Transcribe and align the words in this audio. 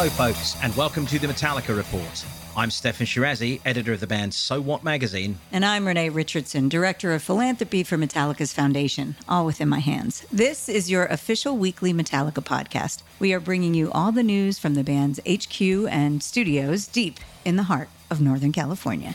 Hello, 0.00 0.08
folks, 0.08 0.56
and 0.62 0.74
welcome 0.76 1.04
to 1.04 1.18
the 1.18 1.26
Metallica 1.26 1.76
Report. 1.76 2.24
I'm 2.56 2.70
Steffan 2.70 3.04
Chirazi, 3.04 3.60
editor 3.66 3.92
of 3.92 4.00
the 4.00 4.06
band 4.06 4.32
So 4.32 4.58
What 4.58 4.82
magazine. 4.82 5.38
And 5.52 5.62
I'm 5.62 5.86
Renee 5.86 6.08
Richardson, 6.08 6.70
director 6.70 7.12
of 7.12 7.22
philanthropy 7.22 7.82
for 7.82 7.98
Metallica's 7.98 8.54
foundation, 8.54 9.14
all 9.28 9.44
within 9.44 9.68
my 9.68 9.80
hands. 9.80 10.24
This 10.32 10.70
is 10.70 10.90
your 10.90 11.04
official 11.04 11.54
weekly 11.58 11.92
Metallica 11.92 12.42
podcast. 12.42 13.02
We 13.18 13.34
are 13.34 13.40
bringing 13.40 13.74
you 13.74 13.92
all 13.92 14.10
the 14.10 14.22
news 14.22 14.58
from 14.58 14.72
the 14.72 14.82
band's 14.82 15.20
HQ 15.28 15.60
and 15.90 16.22
studios 16.22 16.86
deep 16.86 17.20
in 17.44 17.56
the 17.56 17.64
heart 17.64 17.90
of 18.10 18.22
Northern 18.22 18.52
California. 18.52 19.14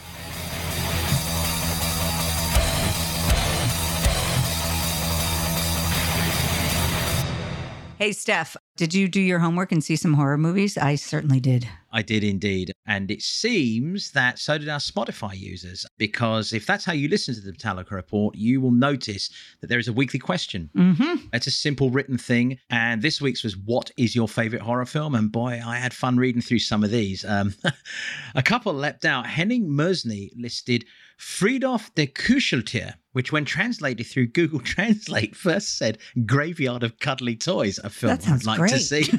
Hey, 7.97 8.11
Steff, 8.11 8.55
did 8.77 8.93
you 8.93 9.07
do 9.07 9.21
your 9.21 9.39
homework 9.39 9.71
and 9.71 9.81
see 9.83 9.95
some 9.95 10.15
horror 10.15 10.37
movies? 10.37 10.77
I 10.77 10.95
certainly 10.95 11.39
did. 11.39 11.67
I 11.93 12.01
did 12.01 12.25
indeed. 12.25 12.73
And 12.85 13.09
it 13.09 13.21
seems 13.21 14.11
that 14.11 14.37
so 14.37 14.57
did 14.57 14.67
our 14.67 14.79
Spotify 14.79 15.37
users, 15.37 15.85
because 15.97 16.51
if 16.51 16.65
that's 16.65 16.83
how 16.83 16.91
you 16.91 17.07
listen 17.07 17.33
to 17.35 17.39
the 17.39 17.53
Metallica 17.53 17.91
Report, 17.91 18.35
you 18.35 18.59
will 18.59 18.71
notice 18.71 19.29
that 19.61 19.67
there 19.67 19.79
is 19.79 19.87
a 19.87 19.93
weekly 19.93 20.19
question. 20.19 20.69
Mm-hmm. 20.75 21.27
It's 21.31 21.47
a 21.47 21.51
simple 21.51 21.89
written 21.89 22.17
thing. 22.17 22.59
And 22.69 23.01
this 23.01 23.21
week's 23.21 23.43
was, 23.43 23.55
What 23.55 23.91
is 23.95 24.13
your 24.13 24.27
favorite 24.27 24.61
horror 24.61 24.85
film? 24.85 25.15
And 25.15 25.31
boy, 25.31 25.61
I 25.65 25.77
had 25.77 25.93
fun 25.93 26.17
reading 26.17 26.41
through 26.41 26.59
some 26.59 26.83
of 26.83 26.91
these. 26.91 27.23
Um, 27.23 27.55
a 28.35 28.43
couple 28.43 28.73
leapt 28.73 29.05
out. 29.05 29.25
Henning 29.25 29.69
Mersney 29.69 30.31
listed 30.35 30.83
Friedhof 31.17 31.93
der 31.95 32.07
Kuscheltier, 32.07 32.95
which, 33.13 33.31
when 33.31 33.45
translated 33.45 34.05
through 34.05 34.27
Google 34.27 34.59
Translate, 34.63 35.35
first 35.35 35.77
said 35.77 35.97
Graveyard 36.25 36.83
of 36.83 36.99
Cuddly 36.99 37.35
Toys, 37.35 37.79
a 37.83 37.89
film 37.89 38.19
I'd 38.27 38.45
like 38.45 38.59
great. 38.59 38.71
to 38.71 38.79
see. 38.79 39.03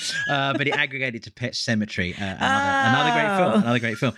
uh, 0.30 0.52
but 0.52 0.68
it 0.68 0.76
aggregated 0.76 1.22
to 1.24 1.32
Pet 1.32 1.54
Sematary, 1.54 2.12
uh, 2.20 2.36
another, 2.38 2.88
another 2.88 3.10
great 3.10 3.36
film. 3.36 3.52
Oh. 3.52 3.58
Another 3.58 3.78
great 3.78 3.98
film. 3.98 4.14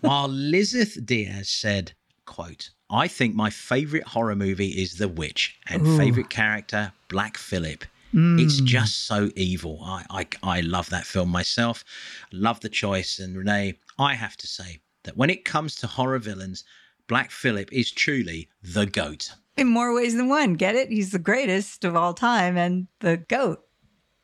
While 0.00 0.28
Lizeth 0.28 1.04
Diaz 1.04 1.48
said, 1.48 1.92
"quote 2.26 2.70
I 2.90 3.08
think 3.08 3.34
my 3.34 3.50
favorite 3.50 4.06
horror 4.06 4.36
movie 4.36 4.68
is 4.82 4.98
The 4.98 5.08
Witch, 5.08 5.58
and 5.68 5.86
Ooh. 5.86 5.96
favorite 5.96 6.30
character 6.30 6.92
Black 7.08 7.36
Phillip." 7.36 7.84
Mm. 8.14 8.40
It's 8.40 8.60
just 8.60 9.06
so 9.06 9.30
evil. 9.36 9.80
I, 9.82 10.04
I 10.10 10.26
I 10.42 10.60
love 10.60 10.90
that 10.90 11.06
film 11.06 11.30
myself. 11.30 11.82
Love 12.30 12.60
the 12.60 12.68
choice. 12.68 13.18
And 13.18 13.36
Renee, 13.36 13.78
I 13.98 14.14
have 14.14 14.36
to 14.36 14.46
say 14.46 14.80
that 15.04 15.16
when 15.16 15.30
it 15.30 15.44
comes 15.44 15.76
to 15.76 15.86
horror 15.86 16.18
villains, 16.18 16.64
Black 17.08 17.30
Phillip 17.30 17.72
is 17.72 17.90
truly 17.90 18.48
the 18.62 18.86
goat. 18.86 19.32
In 19.56 19.66
more 19.66 19.94
ways 19.94 20.16
than 20.16 20.28
one. 20.28 20.54
Get 20.54 20.74
it? 20.74 20.90
He's 20.90 21.10
the 21.10 21.18
greatest 21.18 21.84
of 21.84 21.94
all 21.94 22.14
time 22.14 22.56
and 22.56 22.88
the 23.00 23.18
GOAT. 23.18 23.60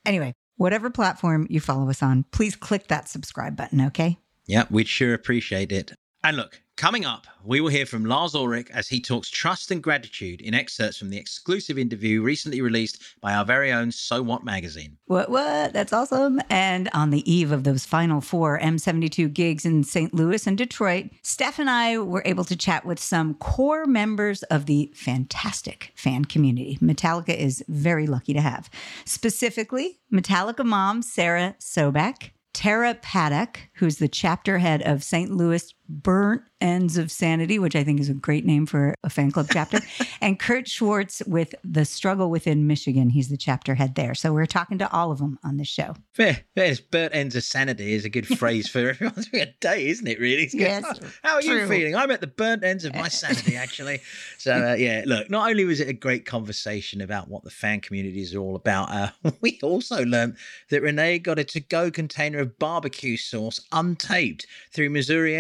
Anyway, 0.06 0.32
whatever 0.56 0.88
platform 0.88 1.46
you 1.50 1.60
follow 1.60 1.90
us 1.90 2.02
on, 2.02 2.24
please 2.30 2.56
click 2.56 2.88
that 2.88 3.08
subscribe 3.08 3.56
button, 3.56 3.80
okay? 3.82 4.18
Yeah, 4.46 4.64
we'd 4.70 4.88
sure 4.88 5.12
appreciate 5.12 5.70
it. 5.70 5.92
And 6.24 6.36
look, 6.36 6.60
coming 6.76 7.04
up, 7.04 7.28
we 7.44 7.60
will 7.60 7.68
hear 7.68 7.86
from 7.86 8.04
Lars 8.04 8.34
Ulrich 8.34 8.68
as 8.72 8.88
he 8.88 9.00
talks 9.00 9.30
trust 9.30 9.70
and 9.70 9.80
gratitude 9.80 10.40
in 10.40 10.52
excerpts 10.52 10.98
from 10.98 11.10
the 11.10 11.16
exclusive 11.16 11.78
interview 11.78 12.22
recently 12.22 12.60
released 12.60 13.00
by 13.20 13.34
our 13.34 13.44
very 13.44 13.70
own 13.72 13.92
So 13.92 14.20
What 14.20 14.44
magazine. 14.44 14.98
What, 15.06 15.30
what? 15.30 15.72
That's 15.72 15.92
awesome. 15.92 16.40
And 16.50 16.88
on 16.92 17.10
the 17.10 17.30
eve 17.30 17.52
of 17.52 17.62
those 17.62 17.86
final 17.86 18.20
four 18.20 18.58
M72 18.58 19.32
gigs 19.32 19.64
in 19.64 19.84
St. 19.84 20.12
Louis 20.12 20.44
and 20.44 20.58
Detroit, 20.58 21.06
Steff 21.22 21.60
and 21.60 21.70
I 21.70 21.98
were 21.98 22.22
able 22.24 22.44
to 22.44 22.56
chat 22.56 22.84
with 22.84 22.98
some 22.98 23.34
core 23.34 23.86
members 23.86 24.42
of 24.44 24.66
the 24.66 24.92
fantastic 24.96 25.92
fan 25.94 26.24
community 26.24 26.78
Metallica 26.82 27.36
is 27.36 27.64
very 27.68 28.08
lucky 28.08 28.34
to 28.34 28.40
have. 28.40 28.68
Specifically, 29.04 30.00
Metallica 30.12 30.64
mom, 30.64 31.02
Sarah 31.02 31.54
Sobeck. 31.60 32.30
Tara 32.58 32.94
Paddock, 32.94 33.68
who's 33.74 33.98
the 33.98 34.08
chapter 34.08 34.58
head 34.58 34.82
of 34.82 35.04
St. 35.04 35.30
Louis 35.30 35.72
Burnt 35.88 36.42
Ends 36.60 36.98
of 36.98 37.10
Sanity, 37.10 37.58
which 37.58 37.76
I 37.76 37.84
think 37.84 38.00
is 38.00 38.08
a 38.08 38.14
great 38.14 38.44
name 38.44 38.66
for 38.66 38.94
a 39.04 39.10
fan 39.10 39.30
club 39.30 39.48
chapter, 39.50 39.80
and 40.20 40.38
Kurt 40.38 40.68
Schwarz 40.68 41.22
with 41.26 41.54
The 41.64 41.84
Struggle 41.84 42.30
Within 42.30 42.66
Michigan. 42.66 43.10
He's 43.10 43.28
the 43.28 43.36
chapter 43.36 43.74
head 43.74 43.94
there. 43.94 44.14
So 44.14 44.32
we're 44.32 44.46
talking 44.46 44.78
to 44.78 44.92
all 44.92 45.12
of 45.12 45.18
them 45.18 45.38
on 45.44 45.56
this 45.56 45.68
show. 45.68 45.94
Fair, 46.12 46.44
fairness, 46.56 46.80
burnt 46.80 47.14
ends 47.14 47.36
of 47.36 47.44
sanity 47.44 47.92
is 47.92 48.04
a 48.04 48.08
good 48.08 48.26
phrase 48.38 48.68
for 48.68 48.90
everyone's 48.90 49.28
a 49.32 49.46
day, 49.60 49.88
isn't 49.88 50.06
it? 50.06 50.18
Really? 50.18 50.42
It's 50.42 50.54
good. 50.54 50.62
Yes, 50.62 51.00
How 51.22 51.34
are 51.34 51.42
you 51.42 51.66
feeling? 51.68 51.94
I'm 51.94 52.10
at 52.10 52.20
the 52.20 52.26
burnt 52.26 52.64
ends 52.64 52.84
of 52.84 52.94
my 52.94 53.08
sanity, 53.08 53.56
actually. 53.56 54.00
So 54.36 54.52
uh, 54.52 54.74
yeah, 54.74 55.04
look. 55.06 55.30
Not 55.30 55.48
only 55.48 55.64
was 55.64 55.80
it 55.80 55.88
a 55.88 55.92
great 55.92 56.26
conversation 56.26 57.00
about 57.00 57.28
what 57.28 57.44
the 57.44 57.50
fan 57.50 57.80
communities 57.80 58.34
are 58.34 58.40
all 58.40 58.56
about, 58.56 58.90
uh, 58.90 59.30
we 59.40 59.58
also 59.62 60.04
learned 60.04 60.36
that 60.70 60.82
Renee 60.82 61.20
got 61.20 61.38
a 61.38 61.44
to-go 61.44 61.90
container 61.90 62.38
of 62.40 62.58
barbecue 62.58 63.16
sauce 63.16 63.60
untaped 63.72 64.44
through 64.72 64.90
Missouri 64.90 65.34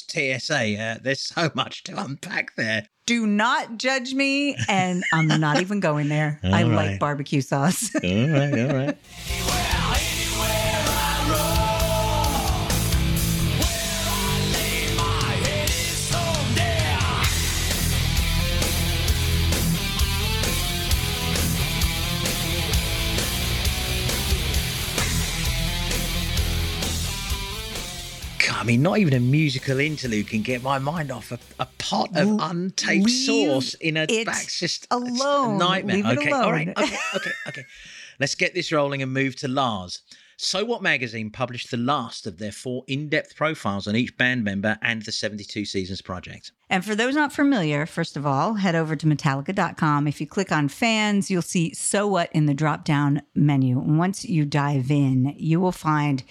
TSA. 0.00 0.80
Uh, 0.80 0.98
there's 1.02 1.20
so 1.20 1.50
much 1.54 1.84
to 1.84 2.02
unpack 2.02 2.54
there. 2.56 2.88
Do 3.06 3.26
not 3.26 3.76
judge 3.76 4.14
me, 4.14 4.56
and 4.68 5.04
I'm 5.12 5.28
not 5.28 5.60
even 5.60 5.80
going 5.80 6.08
there. 6.08 6.40
I 6.44 6.64
All 6.64 6.74
like 6.74 6.98
barbecue 6.98 7.42
sauce. 7.42 7.94
All 8.02 8.28
right, 8.28 8.58
all 8.58 8.76
right. 8.76 8.96
I 28.64 28.66
mean, 28.66 28.80
not 28.80 28.96
even 28.96 29.12
a 29.12 29.20
musical 29.20 29.78
interlude 29.78 30.28
can 30.28 30.40
get 30.40 30.62
my 30.62 30.78
mind 30.78 31.10
off 31.10 31.30
a, 31.32 31.38
a 31.60 31.68
pot 31.76 32.08
of 32.16 32.26
untaped 32.28 33.10
sauce 33.10 33.74
in 33.74 33.98
a 33.98 34.06
back 34.24 34.46
just 34.48 34.86
alone. 34.90 35.56
a 35.56 35.58
nightmare. 35.58 35.96
Leave 35.96 36.06
okay, 36.06 36.30
all 36.30 36.50
right, 36.50 36.68
okay, 36.68 36.96
okay, 37.14 37.30
okay. 37.46 37.64
Let's 38.18 38.34
get 38.34 38.54
this 38.54 38.72
rolling 38.72 39.02
and 39.02 39.12
move 39.12 39.36
to 39.36 39.48
Lars. 39.48 40.00
So 40.38 40.64
What 40.64 40.80
magazine 40.80 41.28
published 41.28 41.70
the 41.70 41.76
last 41.76 42.26
of 42.26 42.38
their 42.38 42.52
four 42.52 42.84
in-depth 42.86 43.36
profiles 43.36 43.86
on 43.86 43.96
each 43.96 44.16
band 44.16 44.44
member 44.44 44.78
and 44.80 45.02
the 45.02 45.12
72 45.12 45.66
Seasons 45.66 46.00
project. 46.00 46.50
And 46.70 46.82
for 46.82 46.94
those 46.94 47.14
not 47.14 47.34
familiar, 47.34 47.84
first 47.84 48.16
of 48.16 48.24
all, 48.24 48.54
head 48.54 48.74
over 48.74 48.96
to 48.96 49.06
Metallica.com. 49.06 50.08
If 50.08 50.22
you 50.22 50.26
click 50.26 50.50
on 50.50 50.68
fans, 50.68 51.30
you'll 51.30 51.42
see 51.42 51.74
So 51.74 52.06
What 52.06 52.32
in 52.32 52.46
the 52.46 52.54
drop 52.54 52.86
down 52.86 53.20
menu. 53.34 53.78
And 53.78 53.98
once 53.98 54.24
you 54.24 54.46
dive 54.46 54.90
in, 54.90 55.34
you 55.36 55.60
will 55.60 55.70
find 55.70 56.24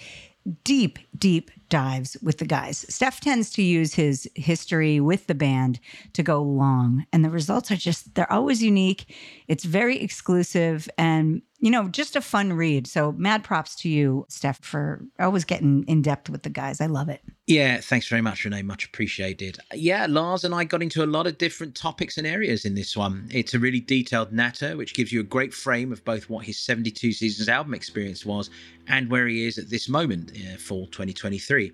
deep, 0.64 0.98
deep 1.16 1.50
dives 1.74 2.16
with 2.22 2.38
the 2.38 2.44
guys. 2.44 2.86
Steff 2.88 3.18
tends 3.18 3.50
to 3.50 3.60
use 3.60 3.94
his 3.94 4.30
history 4.36 5.00
with 5.00 5.26
the 5.26 5.34
band 5.34 5.80
to 6.12 6.22
go 6.22 6.40
long, 6.40 7.04
and 7.12 7.24
the 7.24 7.30
results 7.30 7.68
are 7.72 7.76
just, 7.76 8.14
they're 8.14 8.32
always 8.32 8.62
unique. 8.62 9.12
It's 9.48 9.64
very 9.64 10.00
exclusive. 10.00 10.88
And 10.96 11.42
you 11.60 11.70
know, 11.70 11.88
just 11.88 12.16
a 12.16 12.20
fun 12.20 12.52
read. 12.52 12.86
So 12.86 13.12
mad 13.12 13.44
props 13.44 13.74
to 13.76 13.88
you, 13.88 14.26
Steff, 14.28 14.62
for 14.62 15.02
always 15.18 15.44
getting 15.44 15.84
in 15.84 16.02
depth 16.02 16.28
with 16.28 16.42
the 16.42 16.50
guys. 16.50 16.80
I 16.80 16.86
love 16.86 17.08
it. 17.08 17.22
Yeah, 17.46 17.80
thanks 17.80 18.08
very 18.08 18.22
much, 18.22 18.44
Renee. 18.44 18.62
Much 18.62 18.86
appreciated. 18.86 19.58
Yeah, 19.74 20.06
Lars 20.08 20.44
and 20.44 20.54
I 20.54 20.64
got 20.64 20.82
into 20.82 21.04
a 21.04 21.06
lot 21.06 21.26
of 21.26 21.36
different 21.36 21.74
topics 21.74 22.16
and 22.16 22.26
areas 22.26 22.64
in 22.64 22.74
this 22.74 22.96
one. 22.96 23.28
It's 23.30 23.52
a 23.52 23.58
really 23.58 23.80
detailed 23.80 24.32
natter, 24.32 24.76
which 24.76 24.94
gives 24.94 25.12
you 25.12 25.20
a 25.20 25.24
great 25.24 25.52
frame 25.52 25.92
of 25.92 26.04
both 26.04 26.30
what 26.30 26.46
his 26.46 26.58
72 26.58 27.12
Seasons 27.12 27.48
album 27.48 27.74
experience 27.74 28.24
was 28.24 28.48
and 28.88 29.10
where 29.10 29.26
he 29.26 29.46
is 29.46 29.58
at 29.58 29.70
this 29.70 29.88
moment, 29.88 30.32
uh, 30.32 30.56
fall 30.56 30.86
2023. 30.86 31.72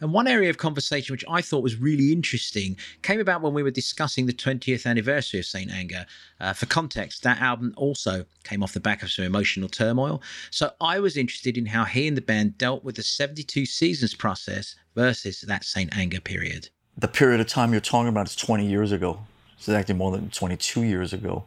And 0.00 0.12
one 0.12 0.26
area 0.26 0.50
of 0.50 0.58
conversation 0.58 1.12
which 1.12 1.24
I 1.28 1.40
thought 1.40 1.62
was 1.62 1.76
really 1.76 2.12
interesting 2.12 2.76
came 3.02 3.20
about 3.20 3.42
when 3.42 3.54
we 3.54 3.62
were 3.62 3.70
discussing 3.70 4.26
the 4.26 4.32
20th 4.32 4.86
anniversary 4.86 5.38
of 5.38 5.46
St. 5.46 5.70
Anger. 5.70 6.06
Uh, 6.40 6.52
for 6.52 6.66
context, 6.66 7.22
that 7.22 7.40
album 7.40 7.72
also 7.76 8.24
came 8.42 8.64
off 8.64 8.72
the 8.72 8.80
back 8.80 9.02
of 9.04 9.10
some 9.22 9.26
emotional 9.26 9.68
turmoil. 9.68 10.22
So 10.50 10.72
I 10.80 11.00
was 11.00 11.16
interested 11.16 11.56
in 11.56 11.66
how 11.66 11.84
he 11.84 12.08
and 12.08 12.16
the 12.16 12.22
band 12.22 12.58
dealt 12.58 12.84
with 12.84 12.96
the 12.96 13.02
72 13.02 13.66
Seasons 13.66 14.14
process 14.14 14.74
versus 14.94 15.42
that 15.42 15.64
St. 15.64 15.96
Anger 15.96 16.20
period. 16.20 16.68
The 16.98 17.08
period 17.08 17.40
of 17.40 17.46
time 17.46 17.72
you're 17.72 17.80
talking 17.80 18.08
about 18.08 18.28
is 18.28 18.36
20 18.36 18.66
years 18.66 18.92
ago. 18.92 19.20
It's 19.56 19.68
actually 19.68 19.94
more 19.94 20.10
than 20.10 20.30
22 20.30 20.82
years 20.82 21.12
ago. 21.12 21.44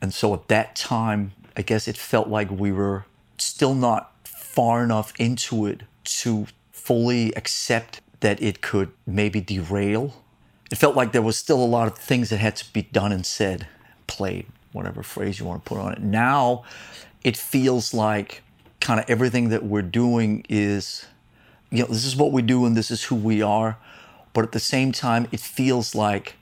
And 0.00 0.12
so 0.12 0.34
at 0.34 0.48
that 0.48 0.74
time, 0.74 1.32
I 1.56 1.62
guess 1.62 1.86
it 1.86 1.96
felt 1.96 2.28
like 2.28 2.50
we 2.50 2.72
were 2.72 3.04
still 3.38 3.74
not 3.74 4.10
far 4.24 4.82
enough 4.82 5.12
into 5.18 5.66
it 5.66 5.82
to 6.04 6.46
fully 6.72 7.32
accept 7.34 8.00
that 8.20 8.42
it 8.42 8.60
could 8.60 8.90
maybe 9.06 9.40
derail. 9.40 10.14
It 10.70 10.78
felt 10.78 10.96
like 10.96 11.12
there 11.12 11.22
was 11.22 11.36
still 11.36 11.62
a 11.62 11.66
lot 11.66 11.86
of 11.86 11.96
things 11.98 12.30
that 12.30 12.38
had 12.38 12.56
to 12.56 12.72
be 12.72 12.82
done 12.82 13.12
and 13.12 13.26
said, 13.26 13.68
played, 14.06 14.46
whatever 14.72 15.02
phrase 15.02 15.38
you 15.38 15.44
want 15.44 15.64
to 15.64 15.68
put 15.68 15.78
on 15.78 15.92
it. 15.92 16.00
Now 16.02 16.64
it 17.24 17.36
feels 17.36 17.94
like 17.94 18.42
kind 18.80 18.98
of 18.98 19.08
everything 19.08 19.50
that 19.50 19.64
we're 19.64 19.82
doing 19.82 20.44
is, 20.48 21.06
you 21.70 21.82
know, 21.82 21.88
this 21.88 22.04
is 22.04 22.16
what 22.16 22.32
we 22.32 22.42
do 22.42 22.66
and 22.66 22.76
this 22.76 22.90
is 22.90 23.04
who 23.04 23.14
we 23.14 23.42
are. 23.42 23.78
But 24.32 24.44
at 24.44 24.52
the 24.52 24.60
same 24.60 24.92
time, 24.92 25.28
it 25.30 25.40
feels 25.40 25.94
like 25.94 26.36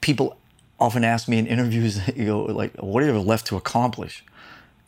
people 0.00 0.36
often 0.78 1.04
ask 1.04 1.28
me 1.28 1.38
in 1.38 1.46
interviews, 1.46 2.00
you 2.16 2.24
know, 2.24 2.42
like, 2.42 2.76
what 2.76 3.00
do 3.00 3.06
you 3.06 3.12
have 3.12 3.26
left 3.26 3.46
to 3.48 3.56
accomplish? 3.56 4.24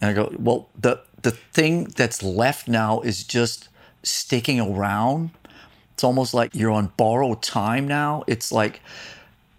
And 0.00 0.10
I 0.10 0.12
go, 0.12 0.34
well, 0.38 0.68
the 0.78 1.00
the 1.22 1.30
thing 1.30 1.84
that's 1.84 2.22
left 2.22 2.68
now 2.68 3.00
is 3.00 3.24
just 3.24 3.68
sticking 4.02 4.60
around. 4.60 5.30
It's 5.94 6.04
almost 6.04 6.34
like 6.34 6.54
you're 6.54 6.70
on 6.70 6.92
borrowed 6.96 7.42
time 7.42 7.88
now. 7.88 8.22
It's 8.26 8.52
like 8.52 8.80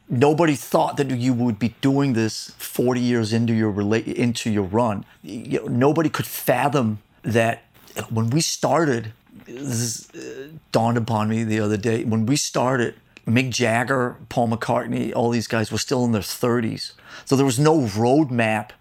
nobody 0.09 0.55
thought 0.55 0.97
that 0.97 1.09
you 1.11 1.33
would 1.33 1.59
be 1.59 1.75
doing 1.81 2.13
this 2.13 2.51
40 2.57 2.99
years 3.01 3.33
into 3.33 3.53
your 3.53 3.71
rela- 3.71 4.13
into 4.13 4.49
your 4.49 4.63
run. 4.63 5.05
You 5.23 5.59
know, 5.61 5.65
nobody 5.67 6.09
could 6.09 6.25
fathom 6.27 6.99
that 7.23 7.63
when 8.09 8.29
we 8.29 8.41
started. 8.41 9.13
This 9.45 10.09
uh, 10.13 10.47
dawned 10.73 10.97
upon 10.97 11.29
me 11.29 11.43
the 11.43 11.59
other 11.61 11.77
day. 11.77 12.03
When 12.03 12.25
we 12.25 12.35
started, 12.35 12.95
Mick 13.25 13.49
Jagger, 13.49 14.17
Paul 14.29 14.49
McCartney, 14.49 15.13
all 15.15 15.29
these 15.29 15.47
guys 15.47 15.71
were 15.71 15.77
still 15.77 16.03
in 16.03 16.11
their 16.11 16.21
30s. 16.21 16.91
So 17.25 17.35
there 17.35 17.45
was 17.45 17.59
no 17.59 17.79
roadmap 17.79 18.71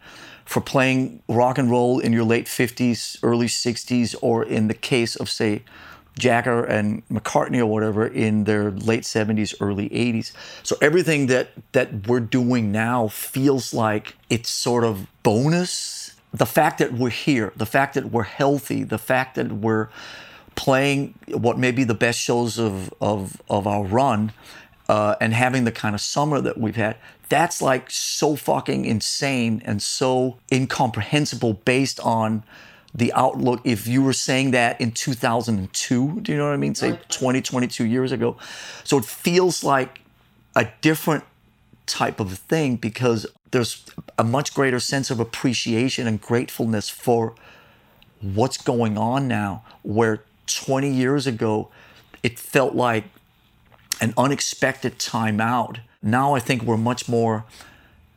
for 0.44 0.61
playing 0.61 1.23
rock 1.28 1.58
and 1.58 1.70
roll 1.70 1.99
in 1.99 2.12
your 2.12 2.25
late 2.25 2.46
50s, 2.46 3.19
early 3.23 3.46
60s, 3.46 4.14
or 4.23 4.44
in 4.44 4.69
the 4.69 4.75
case 4.75 5.17
of, 5.17 5.28
say, 5.28 5.62
Jagger 6.18 6.64
and 6.64 7.06
McCartney 7.08 7.58
or 7.58 7.66
whatever 7.66 8.06
in 8.06 8.44
their 8.44 8.70
late 8.70 9.02
70s, 9.02 9.54
early 9.60 9.88
80s. 9.90 10.32
So 10.62 10.76
everything 10.80 11.26
that 11.26 11.50
that 11.72 12.06
we're 12.06 12.20
doing 12.20 12.72
now 12.72 13.08
feels 13.08 13.74
like 13.74 14.16
it's 14.30 14.48
sort 14.48 14.84
of 14.84 15.06
bonus. 15.22 16.14
The 16.32 16.46
fact 16.46 16.78
that 16.78 16.92
we're 16.92 17.10
here, 17.10 17.52
the 17.56 17.66
fact 17.66 17.94
that 17.94 18.06
we're 18.06 18.22
healthy, 18.22 18.82
the 18.82 18.98
fact 18.98 19.34
that 19.36 19.52
we're 19.52 19.88
playing 20.54 21.14
what 21.28 21.58
may 21.58 21.70
be 21.70 21.84
the 21.84 21.94
best 21.94 22.18
shows 22.18 22.58
of 22.58 22.92
of, 23.00 23.40
of 23.48 23.66
our 23.66 23.84
run 23.84 24.32
uh, 24.88 25.16
and 25.20 25.34
having 25.34 25.64
the 25.64 25.72
kind 25.72 25.94
of 25.94 26.00
summer 26.00 26.40
that 26.40 26.56
we've 26.56 26.76
had, 26.76 26.96
that's 27.28 27.60
like 27.60 27.90
so 27.90 28.36
fucking 28.36 28.84
insane 28.84 29.60
and 29.64 29.82
so 29.82 30.38
incomprehensible 30.50 31.54
based 31.54 32.00
on 32.00 32.42
the 32.94 33.12
outlook 33.12 33.61
if 33.65 33.87
you 33.87 34.03
were 34.03 34.12
saying 34.12 34.53
that 34.53 34.81
in 34.81 34.91
2002 34.91 36.21
do 36.21 36.33
you 36.33 36.38
know 36.38 36.47
what 36.47 36.55
i 36.55 36.56
mean? 36.56 36.75
Say 36.75 36.99
20 37.09 37.43
22 37.43 37.85
years 37.85 38.12
ago. 38.12 38.37
So 38.85 38.99
it 38.99 39.05
feels 39.05 39.62
like 39.62 40.00
a 40.55 40.69
different 40.81 41.25
type 41.87 42.19
of 42.19 42.38
thing 42.38 42.77
because 42.77 43.27
there's 43.50 43.85
a 44.19 44.25
much 44.25 44.55
greater 44.55 44.81
sense 44.81 45.11
of 45.11 45.21
appreciation 45.21 46.06
and 46.06 46.21
gratefulness 46.21 46.88
for 46.88 47.35
what's 48.21 48.56
going 48.56 48.99
on 48.99 49.29
now 49.29 49.62
where 49.83 50.23
20 50.47 50.91
years 50.91 51.27
ago 51.27 51.69
it 52.23 52.38
felt 52.38 52.75
like 52.75 53.05
an 54.00 54.12
unexpected 54.17 54.99
timeout 54.99 55.79
now 56.03 56.35
i 56.35 56.41
think 56.41 56.62
we're 56.62 56.77
much 56.77 57.09
more 57.09 57.44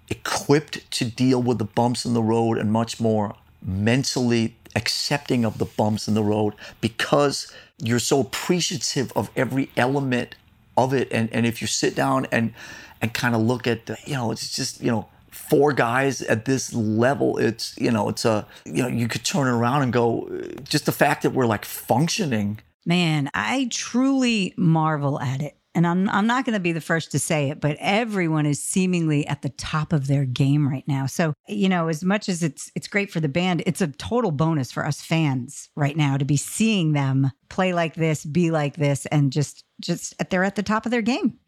equipped 0.09 0.89
to 0.91 1.05
deal 1.05 1.41
with 1.41 1.57
the 1.59 1.65
bumps 1.65 2.05
in 2.05 2.13
the 2.13 2.23
road 2.23 2.57
and 2.57 2.71
much 2.71 2.99
more 2.99 3.35
mentally 3.61 4.55
accepting 4.75 5.45
of 5.45 5.57
the 5.57 5.65
bumps 5.65 6.07
in 6.07 6.13
the 6.13 6.23
road 6.23 6.53
because 6.81 7.51
you're 7.77 7.99
so 7.99 8.19
appreciative 8.19 9.11
of 9.15 9.29
every 9.35 9.69
element 9.75 10.35
of 10.77 10.93
it 10.93 11.07
and 11.11 11.29
and 11.33 11.45
if 11.45 11.61
you 11.61 11.67
sit 11.67 11.95
down 11.95 12.25
and 12.31 12.53
and 13.01 13.13
kind 13.13 13.33
of 13.35 13.41
look 13.41 13.67
at 13.67 13.85
the, 13.87 13.97
you 14.05 14.13
know 14.13 14.31
it's 14.31 14.55
just 14.55 14.81
you 14.81 14.91
know 14.91 15.07
four 15.31 15.73
guys 15.73 16.21
at 16.23 16.45
this 16.45 16.73
level 16.73 17.37
it's 17.37 17.77
you 17.77 17.91
know 17.91 18.09
it's 18.09 18.25
a 18.25 18.45
you 18.65 18.81
know 18.83 18.87
you 18.87 19.07
could 19.07 19.23
turn 19.23 19.47
around 19.47 19.81
and 19.81 19.93
go 19.93 20.29
just 20.63 20.85
the 20.85 20.91
fact 20.91 21.23
that 21.23 21.31
we're 21.31 21.47
like 21.47 21.65
functioning 21.65 22.59
Man, 22.85 23.29
I 23.35 23.67
truly 23.69 24.55
marvel 24.57 25.19
at 25.19 25.43
it. 25.43 25.58
And 25.79 25.87
I'm 25.87 26.09
I'm 26.09 26.27
not 26.27 26.43
going 26.43 26.55
to 26.55 26.59
be 26.59 26.73
the 26.73 26.81
first 26.81 27.09
to 27.13 27.19
say 27.19 27.49
it, 27.49 27.61
but 27.61 27.77
everyone 27.79 28.45
is 28.45 28.61
seemingly 28.61 29.25
at 29.27 29.43
the 29.43 29.49
top 29.51 29.93
of 29.93 30.07
their 30.07 30.25
game 30.25 30.67
right 30.67 30.83
now. 30.89 31.05
So, 31.05 31.33
you 31.47 31.69
know, 31.69 31.87
as 31.87 32.03
much 32.03 32.27
as 32.27 32.43
it's 32.43 32.69
it's 32.75 32.89
great 32.89 33.09
for 33.09 33.21
the 33.21 33.29
band, 33.29 33.63
it's 33.65 33.79
a 33.79 33.87
total 33.87 34.31
bonus 34.31 34.73
for 34.73 34.85
us 34.85 35.01
fans 35.01 35.69
right 35.77 35.95
now 35.95 36.17
to 36.17 36.25
be 36.25 36.35
seeing 36.35 36.91
them 36.91 37.31
play 37.47 37.71
like 37.71 37.95
this, 37.95 38.25
be 38.25 38.51
like 38.51 38.75
this 38.75 39.05
and 39.05 39.31
just 39.31 39.63
just 39.79 40.15
they're 40.29 40.43
at 40.43 40.55
the 40.55 40.63
top 40.63 40.85
of 40.85 40.91
their 40.91 41.01
game. 41.01 41.39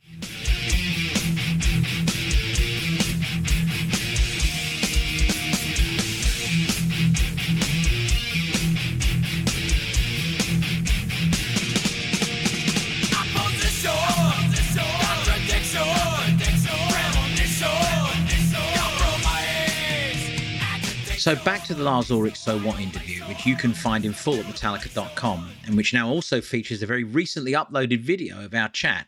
So 21.21 21.35
back 21.35 21.65
to 21.65 21.75
the 21.75 21.83
Lars 21.83 22.09
Ulrich 22.09 22.35
So 22.35 22.57
What 22.61 22.79
interview, 22.79 23.21
which 23.25 23.45
you 23.45 23.55
can 23.55 23.75
find 23.75 24.05
in 24.05 24.11
full 24.11 24.39
at 24.39 24.45
Metallica.com, 24.45 25.51
and 25.67 25.77
which 25.77 25.93
now 25.93 26.09
also 26.09 26.41
features 26.41 26.81
a 26.81 26.87
very 26.87 27.03
recently 27.03 27.51
uploaded 27.51 28.01
video 28.01 28.43
of 28.43 28.55
our 28.55 28.69
chat. 28.69 29.05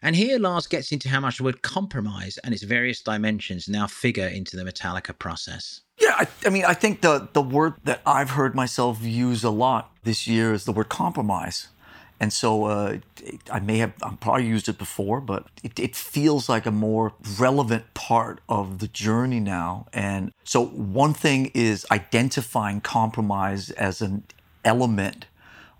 And 0.00 0.14
here 0.14 0.38
Lars 0.38 0.68
gets 0.68 0.92
into 0.92 1.08
how 1.08 1.18
much 1.18 1.38
the 1.38 1.42
word 1.42 1.62
compromise 1.62 2.38
and 2.44 2.54
its 2.54 2.62
various 2.62 3.02
dimensions 3.02 3.68
now 3.68 3.88
figure 3.88 4.28
into 4.28 4.56
the 4.56 4.62
Metallica 4.62 5.18
process. 5.18 5.80
Yeah, 6.00 6.14
I, 6.16 6.28
I, 6.44 6.50
mean, 6.50 6.64
I 6.64 6.74
think 6.74 7.00
the 7.00 7.28
the 7.32 7.42
word 7.42 7.74
that 7.82 8.00
I've 8.06 8.30
heard 8.30 8.54
myself 8.54 9.02
use 9.02 9.42
a 9.42 9.50
lot 9.50 9.90
this 10.04 10.28
year 10.28 10.52
is 10.52 10.66
the 10.66 10.72
word 10.72 10.88
compromise. 10.88 11.66
And 12.18 12.32
so 12.32 12.64
uh, 12.64 12.98
I 13.52 13.60
may 13.60 13.78
have, 13.78 13.92
I've 14.02 14.20
probably 14.20 14.46
used 14.46 14.68
it 14.68 14.78
before, 14.78 15.20
but 15.20 15.46
it, 15.62 15.78
it, 15.78 15.94
feels 15.94 16.48
like 16.48 16.64
a 16.64 16.70
more 16.70 17.12
relevant 17.38 17.92
part 17.92 18.40
of 18.48 18.78
the 18.78 18.88
journey 18.88 19.40
now. 19.40 19.86
And 19.92 20.32
so 20.42 20.64
one 20.64 21.12
thing 21.12 21.50
is 21.52 21.84
identifying 21.90 22.80
compromise 22.80 23.70
as 23.72 24.00
an 24.00 24.24
element 24.64 25.26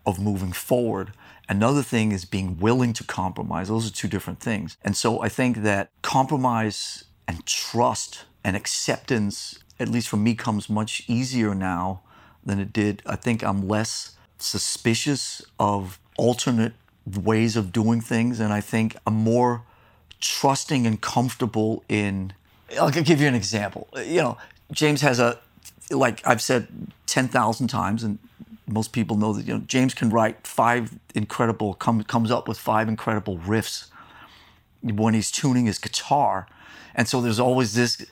of 0.05 0.21
moving 0.21 0.53
forward. 0.53 1.13
Another 1.49 1.83
thing 1.83 2.13
is 2.13 2.25
being 2.25 2.59
willing 2.59 2.93
to 2.95 3.05
compromise. 3.05 3.69
Those 3.69 3.89
are 3.89 3.95
two 3.95 4.09
different 4.09 4.41
things. 4.41 4.77
And 4.83 4.97
so 4.97 5.23
I 5.23 5.29
think 5.29 5.59
that 5.59 5.91
compromise 6.03 7.05
and 7.27 7.45
trust 7.47 8.25
and 8.45 8.57
acceptance, 8.57 9.59
at 9.81 9.89
least 9.89 10.09
for 10.09 10.17
me, 10.17 10.35
comes 10.35 10.69
much 10.69 11.03
easier 11.09 11.55
now 11.55 12.03
than 12.45 12.61
it 12.61 12.73
did. 12.73 13.03
I 13.07 13.17
think 13.17 13.43
I'm 13.43 13.67
less 13.67 14.17
suspicious 14.39 15.43
of 15.59 15.99
alternate 16.19 16.73
ways 17.07 17.57
of 17.57 17.73
doing 17.73 18.01
things. 18.01 18.41
And 18.41 18.53
I 18.53 18.61
think 18.61 18.97
I'm 19.07 19.15
more 19.15 19.63
trusting 20.21 20.87
and 20.87 21.01
comfortable 21.01 21.85
in. 21.89 22.33
I'll 22.79 22.91
give 22.91 23.21
you 23.21 23.29
an 23.29 23.35
example. 23.35 23.89
You 23.97 24.23
know, 24.23 24.39
James 24.73 25.01
has 25.03 25.21
a, 25.21 25.39
like 25.91 26.27
I've 26.27 26.43
said 26.43 26.69
10,000 27.07 27.69
times, 27.69 28.03
and 28.03 28.19
most 28.67 28.93
people 28.93 29.17
know 29.17 29.33
that, 29.33 29.47
you 29.47 29.55
know, 29.55 29.61
James 29.61 29.95
can 29.95 30.11
write 30.11 30.47
five 30.47 30.99
incredible, 31.15 31.75
come, 31.75 32.03
comes 32.03 32.31
up 32.31 32.49
with 32.49 32.59
five 32.59 32.89
incredible 32.89 33.39
riffs 33.39 33.89
when 34.83 35.15
he's 35.15 35.31
tuning 35.31 35.67
his 35.67 35.79
guitar. 35.79 36.49
And 36.95 37.07
so 37.07 37.21
there's 37.21 37.39
always 37.39 37.75
this, 37.75 38.05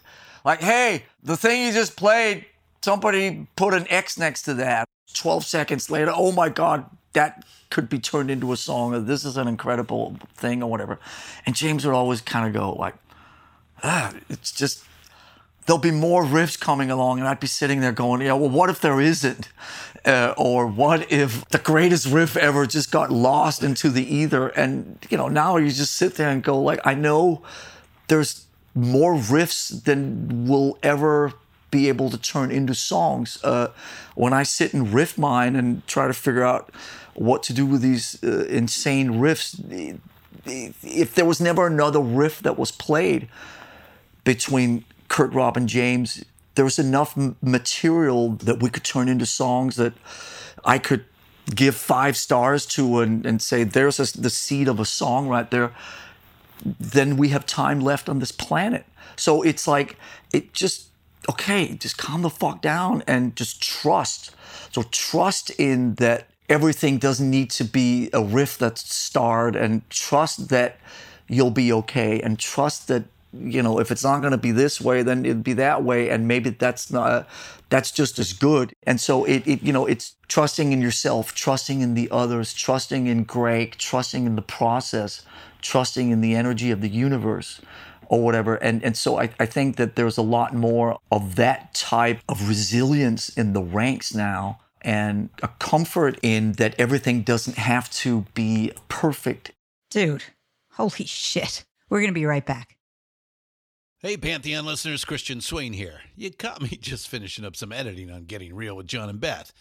like, 0.45 0.61
hey, 0.61 1.05
the 1.23 1.37
thing 1.37 1.67
you 1.67 1.73
just 1.73 1.97
played 1.97 2.45
Somebody 2.85 3.47
put 3.57 3.73
an 3.73 3.87
X 3.89 4.19
next 4.19 4.43
to 4.43 4.53
that. 4.55 4.87
12 5.15 5.47
seconds 5.47 5.89
later, 5.89 6.13
oh 6.15 6.33
my 6.33 6.51
God, 6.51 6.85
that 7.15 7.45
could 7.71 7.89
be 7.89 7.99
turned 7.99 8.31
into 8.31 8.53
a 8.53 8.57
song, 8.57 8.95
or 8.95 9.01
this 9.01 9.25
is 9.25 9.37
an 9.37 9.49
incredible 9.49 10.17
thing, 10.37 10.63
or 10.63 10.71
whatever. 10.71 11.01
And 11.47 11.57
James 11.57 11.85
would 11.85 11.95
always 11.95 12.21
kind 12.21 12.47
of 12.47 12.53
go, 12.53 12.73
like, 12.73 12.95
ah, 13.83 14.13
it's 14.29 14.53
just, 14.53 14.85
there'll 15.67 15.81
be 15.81 15.91
more 15.91 16.25
riffs 16.25 16.61
coming 16.61 16.91
along, 16.91 17.19
and 17.19 17.27
I'd 17.27 17.41
be 17.41 17.47
sitting 17.47 17.81
there 17.81 17.93
going, 17.93 18.21
yeah, 18.21 18.35
well, 18.35 18.51
what 18.51 18.71
if 18.71 18.81
there 18.81 19.01
isn't? 19.01 19.49
Uh, 20.05 20.35
or 20.37 20.67
what 20.67 21.11
if 21.11 21.49
the 21.49 21.59
greatest 21.59 22.07
riff 22.07 22.37
ever 22.37 22.67
just 22.67 22.93
got 22.93 23.11
lost 23.11 23.63
into 23.63 23.89
the 23.89 24.05
ether? 24.15 24.49
And, 24.49 24.99
you 25.11 25.17
know, 25.17 25.29
now 25.29 25.57
you 25.57 25.71
just 25.71 25.95
sit 25.95 26.15
there 26.15 26.29
and 26.29 26.43
go, 26.43 26.61
like, 26.61 26.81
I 26.85 26.95
know 26.95 27.43
there's 28.09 28.45
more 28.75 29.15
riffs 29.15 29.85
than 29.85 30.47
will 30.47 30.79
ever 30.83 31.33
be 31.71 31.89
able 31.89 32.11
to 32.11 32.19
turn 32.19 32.51
into 32.51 32.75
songs. 32.75 33.43
Uh, 33.43 33.69
when 34.15 34.33
I 34.33 34.43
sit 34.43 34.75
and 34.75 34.93
riff 34.93 35.19
mine 35.19 35.57
and 35.57 35.85
try 35.87 36.07
to 36.07 36.13
figure 36.13 36.45
out 36.45 36.71
what 37.15 37.43
to 37.45 37.53
do 37.53 37.67
with 37.67 37.83
these 37.83 38.23
uh, 38.23 38.45
insane 38.47 39.15
riffs, 39.15 39.99
if 40.47 41.15
there 41.15 41.25
was 41.25 41.41
never 41.41 41.67
another 41.67 42.01
riff 42.01 42.41
that 42.43 42.59
was 42.59 42.71
played 42.71 43.29
between 44.25 44.85
Kirk, 45.09 45.35
Rob, 45.35 45.57
and 45.57 45.69
James, 45.69 46.25
there 46.55 46.65
was 46.65 46.79
enough 46.79 47.17
material 47.43 48.31
that 48.31 48.63
we 48.63 48.71
could 48.71 48.85
turn 48.85 49.09
into 49.09 49.27
songs 49.27 49.77
that 49.77 49.93
I 50.65 50.79
could 50.79 51.05
give 51.55 51.77
five 51.77 52.17
stars 52.17 52.65
to 52.67 53.01
and, 53.01 53.27
and 53.27 53.43
say, 53.43 53.65
there's 53.65 54.01
a, 54.01 54.21
the 54.21 54.31
seed 54.31 54.69
of 54.69 54.81
a 54.81 54.85
song 54.85 55.29
right 55.29 55.51
there. 55.51 55.73
Then 56.65 57.17
we 57.17 57.29
have 57.29 57.45
time 57.45 57.81
left 57.81 58.09
on 58.09 58.19
this 58.19 58.33
planet. 58.33 58.87
So 59.17 59.43
it's 59.43 59.69
like, 59.69 59.97
it 60.33 60.55
just, 60.55 60.89
okay, 61.29 61.75
just 61.75 61.99
calm 61.99 62.23
the 62.23 62.31
fuck 62.31 62.63
down 62.63 63.03
and 63.07 63.37
just 63.37 63.63
trust. 63.63 64.35
So 64.73 64.85
trust 64.91 65.51
in 65.51 65.97
that 65.97 66.29
everything 66.49 66.99
doesn't 66.99 67.31
need 67.31 67.51
to 67.51 67.65
be 67.65 68.11
a 68.13 68.23
riff 68.23 68.59
that's 68.59 68.95
starred 68.95 69.57
and 69.57 69.89
trust 69.91 70.49
that 70.49 70.79
you'll 71.29 71.51
be 71.51 71.73
okay 71.73 72.21
and 72.21 72.39
trust 72.39 72.89
that 72.89 73.05
you 73.33 73.63
know 73.63 73.81
if 73.81 73.91
it's 73.91 74.05
not 74.05 74.21
going 74.21 74.31
to 74.31 74.39
be 74.39 74.53
this 74.53 74.81
way 74.81 75.03
then 75.03 75.25
it'd 75.25 75.43
be 75.43 75.55
that 75.55 75.83
way 75.83 76.09
and 76.09 76.29
maybe 76.29 76.51
that's 76.51 76.91
not 76.91 77.27
that's 77.75 77.91
just 77.91 78.21
as 78.21 78.33
good. 78.33 78.73
And 78.85 79.01
so 79.01 79.25
it, 79.25 79.47
it 79.49 79.63
you 79.63 79.73
know 79.73 79.85
it's 79.85 80.15
trusting 80.29 80.73
in 80.73 80.81
yourself 80.81 81.35
trusting 81.35 81.81
in 81.81 81.95
the 81.95 82.09
others 82.11 82.55
trusting 82.55 83.09
in 83.09 83.25
greg 83.25 83.75
trusting 83.79 84.27
in 84.27 84.37
the 84.37 84.43
process 84.43 85.23
trusting 85.61 86.11
in 86.11 86.21
the 86.21 86.37
energy 86.37 86.71
of 86.71 86.81
the 86.81 86.89
universe 86.89 87.61
or 88.07 88.23
whatever. 88.23 88.55
And 88.57 88.85
and 88.85 88.97
so 88.97 89.19
I, 89.19 89.31
I 89.41 89.47
think 89.47 89.75
that 89.77 89.97
there's 89.97 90.17
a 90.17 90.23
lot 90.23 90.55
more 90.55 90.99
of 91.11 91.35
that 91.35 91.75
type 91.75 92.21
of 92.29 92.49
resilience 92.49 93.29
in 93.31 93.55
the 93.55 93.63
ranks 93.63 94.15
now 94.15 94.61
and 94.85 95.31
a 95.43 95.49
comfort 95.49 96.19
in 96.23 96.53
that 96.53 96.75
everything 96.79 97.23
doesn't 97.23 97.57
have 97.57 97.91
to 97.91 98.27
be 98.35 98.71
perfect. 98.89 99.51
Dude, 99.91 100.23
holy 100.73 101.07
shit. 101.07 101.65
We're 101.89 102.01
going 102.01 102.11
to 102.11 102.15
be 102.15 102.27
right 102.27 102.45
back. 102.45 102.77
Hey, 104.01 104.19
Pantheon 104.19 104.67
listeners, 104.67 105.05
Christian 105.05 105.41
Swain 105.41 105.73
here. 105.73 106.01
You 106.15 106.31
caught 106.31 106.61
me 106.61 106.69
just 106.81 107.09
finishing 107.09 107.45
up 107.45 107.57
some 107.57 107.73
editing 107.73 108.11
on 108.11 108.25
Getting 108.25 108.55
Real 108.55 108.77
with 108.77 108.87
John 108.87 109.09
and 109.09 109.19
Beth. 109.19 109.53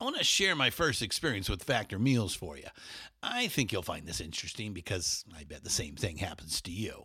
I 0.00 0.04
want 0.04 0.16
to 0.16 0.24
share 0.24 0.56
my 0.56 0.70
first 0.70 1.00
experience 1.00 1.48
with 1.48 1.62
Factor 1.62 1.98
Meals 1.98 2.34
for 2.34 2.58
you. 2.58 2.66
I 3.22 3.46
think 3.46 3.72
you'll 3.72 3.82
find 3.82 4.06
this 4.06 4.20
interesting 4.20 4.74
because 4.74 5.24
I 5.34 5.44
bet 5.44 5.64
the 5.64 5.70
same 5.70 5.94
thing 5.94 6.18
happens 6.18 6.60
to 6.62 6.72
you. 6.72 7.04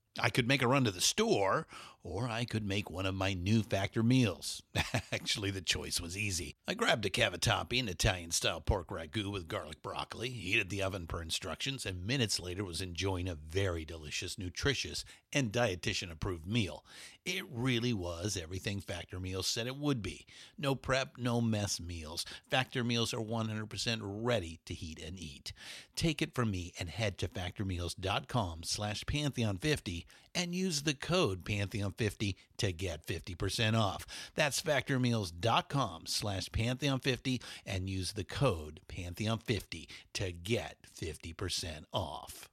I 0.19 0.29
could 0.29 0.47
make 0.47 0.61
a 0.61 0.67
run 0.67 0.83
to 0.83 0.91
the 0.91 0.99
store, 0.99 1.67
or 2.03 2.27
I 2.27 2.43
could 2.43 2.65
make 2.65 2.89
one 2.89 3.05
of 3.05 3.15
my 3.15 3.33
new 3.33 3.63
factor 3.63 4.03
meals. 4.03 4.61
Actually, 5.13 5.51
the 5.51 5.61
choice 5.61 6.01
was 6.01 6.17
easy. 6.17 6.55
I 6.67 6.73
grabbed 6.73 7.05
a 7.05 7.09
cavatappi, 7.09 7.79
an 7.79 7.87
Italian 7.87 8.31
style 8.31 8.59
pork 8.59 8.87
ragu 8.89 9.31
with 9.31 9.47
garlic 9.47 9.81
broccoli, 9.81 10.29
heated 10.29 10.69
the 10.69 10.83
oven 10.83 11.07
per 11.07 11.21
instructions, 11.21 11.85
and 11.85 12.05
minutes 12.05 12.39
later 12.39 12.65
was 12.65 12.81
enjoying 12.81 13.29
a 13.29 13.35
very 13.35 13.85
delicious, 13.85 14.37
nutritious, 14.37 15.05
and 15.31 15.51
dietitian 15.51 16.11
approved 16.11 16.45
meal. 16.45 16.83
It 17.23 17.45
really 17.51 17.93
was 17.93 18.35
everything 18.35 18.81
Factor 18.81 19.19
Meals 19.19 19.45
said 19.45 19.67
it 19.67 19.77
would 19.77 20.01
be. 20.01 20.25
No 20.57 20.73
prep, 20.73 21.19
no 21.19 21.39
mess 21.39 21.79
meals. 21.79 22.25
Factor 22.49 22.83
Meals 22.83 23.13
are 23.13 23.19
100% 23.21 23.99
ready 24.01 24.59
to 24.65 24.73
heat 24.73 24.99
and 24.99 25.19
eat. 25.19 25.53
Take 25.95 26.23
it 26.23 26.33
from 26.33 26.49
me 26.49 26.73
and 26.79 26.89
head 26.89 27.19
to 27.19 27.27
factormeals.com 27.27 28.63
slash 28.63 29.03
pantheon50 29.03 30.05
and 30.33 30.55
use 30.55 30.81
the 30.81 30.95
code 30.95 31.45
Pantheon50 31.45 32.35
to 32.57 32.71
get 32.71 33.05
50% 33.05 33.79
off. 33.79 34.07
That's 34.33 34.61
factormeals.com 34.61 36.07
slash 36.07 36.49
Pantheon50 36.49 37.41
and 37.67 37.87
use 37.87 38.13
the 38.13 38.23
code 38.23 38.79
Pantheon50 38.87 39.87
to 40.13 40.31
get 40.31 40.77
50% 40.99 41.83
off. 41.93 42.49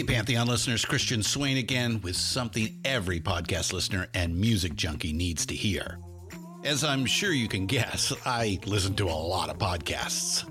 Hey, 0.00 0.06
Pantheon 0.06 0.46
listeners, 0.46 0.82
Christian 0.86 1.22
Swain 1.22 1.58
again 1.58 2.00
with 2.00 2.16
something 2.16 2.80
every 2.86 3.20
podcast 3.20 3.74
listener 3.74 4.06
and 4.14 4.34
music 4.34 4.74
junkie 4.74 5.12
needs 5.12 5.44
to 5.44 5.54
hear. 5.54 5.98
As 6.64 6.84
I'm 6.84 7.04
sure 7.04 7.32
you 7.32 7.48
can 7.48 7.66
guess, 7.66 8.10
I 8.24 8.60
listen 8.64 8.94
to 8.94 9.04
a 9.04 9.12
lot 9.12 9.50
of 9.50 9.58
podcasts. 9.58 10.50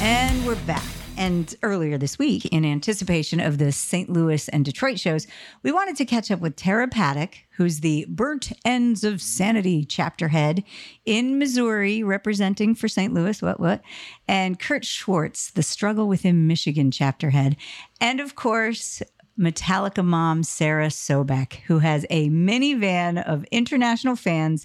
And 0.00 0.46
we're 0.46 0.54
back. 0.64 0.84
And 1.16 1.52
earlier 1.64 1.98
this 1.98 2.20
week, 2.20 2.46
in 2.46 2.64
anticipation 2.64 3.40
of 3.40 3.58
the 3.58 3.72
St. 3.72 4.08
Louis 4.08 4.48
and 4.48 4.64
Detroit 4.64 5.00
shows, 5.00 5.26
we 5.64 5.72
wanted 5.72 5.96
to 5.96 6.04
catch 6.04 6.30
up 6.30 6.38
with 6.38 6.54
Tara 6.54 6.86
Paddock, 6.86 7.38
who's 7.56 7.80
the 7.80 8.06
Burnt 8.08 8.52
Ends 8.64 9.02
of 9.02 9.20
Sanity 9.20 9.84
chapter 9.84 10.28
head 10.28 10.62
in 11.04 11.36
Missouri, 11.36 12.04
representing 12.04 12.76
for 12.76 12.86
St. 12.86 13.12
Louis, 13.12 13.42
what, 13.42 13.58
what, 13.58 13.82
and 14.28 14.60
Kurt 14.60 14.84
Schwarz, 14.84 15.50
the 15.50 15.64
Struggle 15.64 16.06
Within 16.06 16.46
Michigan 16.46 16.92
chapter 16.92 17.30
head. 17.30 17.56
And 18.00 18.20
of 18.20 18.36
course, 18.36 19.02
Metallica 19.36 20.04
mom 20.04 20.44
Sarah 20.44 20.88
Sobeck, 20.88 21.54
who 21.66 21.80
has 21.80 22.06
a 22.10 22.28
minivan 22.30 23.20
of 23.26 23.44
international 23.50 24.14
fans 24.14 24.64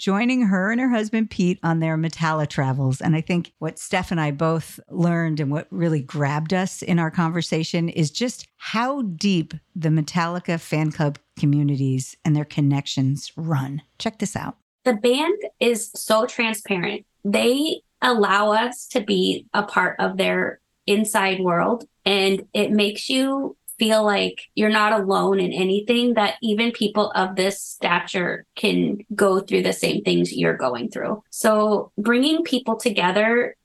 joining 0.00 0.40
her 0.40 0.72
and 0.72 0.80
her 0.80 0.88
husband 0.88 1.28
Pete 1.28 1.58
on 1.62 1.78
their 1.78 1.96
Metallica 1.98 2.48
travels. 2.48 3.02
And 3.02 3.14
I 3.14 3.20
think 3.20 3.52
what 3.58 3.76
Steff 3.76 4.10
and 4.10 4.20
I 4.20 4.30
both 4.30 4.80
learned 4.88 5.40
and 5.40 5.50
what 5.50 5.66
really 5.70 6.00
grabbed 6.00 6.54
us 6.54 6.80
in 6.80 6.98
our 6.98 7.10
conversation 7.10 7.90
is 7.90 8.10
just 8.10 8.48
how 8.56 9.02
deep 9.02 9.52
the 9.76 9.90
Metallica 9.90 10.58
fan 10.58 10.90
club 10.90 11.18
communities 11.38 12.16
and 12.24 12.34
their 12.34 12.46
connections 12.46 13.30
run. 13.36 13.82
Check 13.98 14.18
this 14.18 14.34
out. 14.34 14.56
The 14.84 14.94
band 14.94 15.38
is 15.60 15.90
so 15.94 16.24
transparent. 16.24 17.04
They 17.22 17.82
allow 18.00 18.52
us 18.52 18.86
to 18.88 19.02
be 19.02 19.44
a 19.52 19.62
part 19.62 20.00
of 20.00 20.16
their 20.16 20.60
inside 20.86 21.40
world 21.40 21.84
and 22.06 22.42
it 22.54 22.70
makes 22.70 23.10
you 23.10 23.56
feel 23.80 24.04
like 24.04 24.42
you're 24.54 24.68
not 24.68 24.92
alone 24.92 25.40
in 25.40 25.54
anything 25.54 26.12
that 26.14 26.34
even 26.42 26.70
people 26.70 27.10
of 27.12 27.34
this 27.34 27.58
stature 27.62 28.44
can 28.54 28.98
go 29.14 29.40
through 29.40 29.62
the 29.62 29.72
same 29.72 30.02
things 30.02 30.36
you're 30.36 30.56
going 30.56 30.90
through. 30.90 31.24
So 31.30 31.90
bringing 31.96 32.44
people 32.44 32.76
together 32.76 33.56